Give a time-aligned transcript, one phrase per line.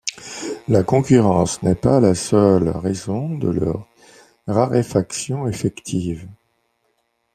[0.67, 3.87] La concurrence n'est pas la seule raison de leur
[4.47, 6.27] raréfaction effective.